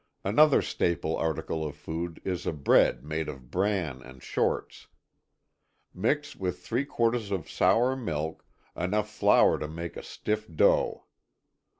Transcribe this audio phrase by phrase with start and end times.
[0.23, 4.87] Another staple article of food is a bread made of bran and shorts.
[5.93, 8.43] Mix with three quarts of sour milk,
[8.75, 11.03] enough flour to make a stiff dough.